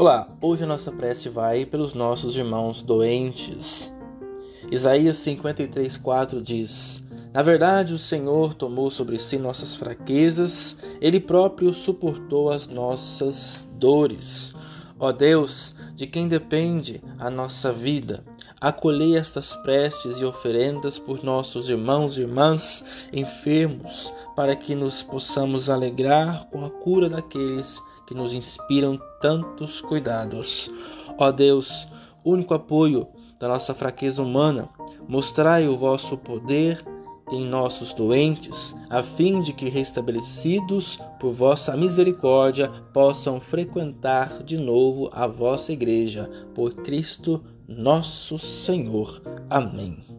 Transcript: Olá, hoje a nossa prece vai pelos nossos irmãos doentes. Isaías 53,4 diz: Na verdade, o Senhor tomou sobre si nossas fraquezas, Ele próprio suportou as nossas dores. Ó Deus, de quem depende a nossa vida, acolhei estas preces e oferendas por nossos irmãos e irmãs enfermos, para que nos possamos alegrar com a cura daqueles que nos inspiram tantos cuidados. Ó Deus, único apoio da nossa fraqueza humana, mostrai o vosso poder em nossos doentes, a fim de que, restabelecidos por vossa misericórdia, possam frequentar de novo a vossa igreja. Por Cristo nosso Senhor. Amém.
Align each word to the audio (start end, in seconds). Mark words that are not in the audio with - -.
Olá, 0.00 0.34
hoje 0.40 0.64
a 0.64 0.66
nossa 0.66 0.90
prece 0.90 1.28
vai 1.28 1.66
pelos 1.66 1.92
nossos 1.92 2.34
irmãos 2.34 2.82
doentes. 2.82 3.92
Isaías 4.72 5.18
53,4 5.18 6.40
diz: 6.40 7.04
Na 7.34 7.42
verdade, 7.42 7.92
o 7.92 7.98
Senhor 7.98 8.54
tomou 8.54 8.90
sobre 8.90 9.18
si 9.18 9.36
nossas 9.36 9.76
fraquezas, 9.76 10.78
Ele 11.02 11.20
próprio 11.20 11.74
suportou 11.74 12.50
as 12.50 12.66
nossas 12.66 13.68
dores. 13.74 14.54
Ó 14.98 15.12
Deus, 15.12 15.76
de 15.94 16.06
quem 16.06 16.26
depende 16.26 17.02
a 17.18 17.28
nossa 17.28 17.70
vida, 17.70 18.24
acolhei 18.58 19.18
estas 19.18 19.54
preces 19.56 20.18
e 20.18 20.24
oferendas 20.24 20.98
por 20.98 21.22
nossos 21.22 21.68
irmãos 21.68 22.16
e 22.16 22.22
irmãs 22.22 22.82
enfermos, 23.12 24.14
para 24.34 24.56
que 24.56 24.74
nos 24.74 25.02
possamos 25.02 25.68
alegrar 25.68 26.46
com 26.46 26.64
a 26.64 26.70
cura 26.70 27.06
daqueles 27.06 27.78
que 28.10 28.14
nos 28.14 28.32
inspiram 28.32 29.00
tantos 29.20 29.80
cuidados. 29.80 30.68
Ó 31.16 31.30
Deus, 31.30 31.86
único 32.24 32.52
apoio 32.52 33.06
da 33.38 33.46
nossa 33.46 33.72
fraqueza 33.72 34.20
humana, 34.20 34.68
mostrai 35.06 35.68
o 35.68 35.78
vosso 35.78 36.18
poder 36.18 36.84
em 37.30 37.46
nossos 37.46 37.94
doentes, 37.94 38.74
a 38.90 39.00
fim 39.04 39.40
de 39.40 39.52
que, 39.52 39.68
restabelecidos 39.68 40.98
por 41.20 41.32
vossa 41.32 41.76
misericórdia, 41.76 42.68
possam 42.92 43.38
frequentar 43.38 44.42
de 44.42 44.58
novo 44.58 45.08
a 45.12 45.28
vossa 45.28 45.72
igreja. 45.72 46.28
Por 46.52 46.74
Cristo 46.74 47.44
nosso 47.68 48.36
Senhor. 48.38 49.22
Amém. 49.48 50.09